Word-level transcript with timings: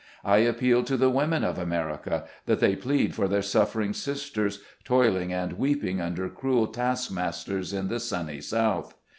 I 0.25 0.37
appeal 0.37 0.83
to 0.85 0.97
the 0.97 1.11
women 1.11 1.43
of 1.43 1.59
America, 1.59 2.25
that 2.47 2.59
they 2.59 2.75
plead 2.75 3.13
for 3.13 3.27
their 3.27 3.43
suffering 3.43 3.93
sisters, 3.93 4.63
toiling 4.83 5.31
and 5.31 5.53
weeping 5.59 6.01
under 6.01 6.27
cruel 6.27 6.65
task 6.65 7.11
masters 7.11 7.71
in 7.71 7.87
the 7.87 7.99
sunny 7.99 8.41
South. 8.41 8.95